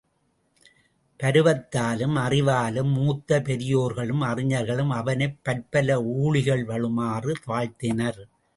[1.23, 8.21] பருவத்தாலும் அறிவாலும் மூத்த பெரியோர்களும் அறிஞர்களும் அவனைப் பற்பல ஊழிகள் வாழுமாறு வாழ்த்தினர்.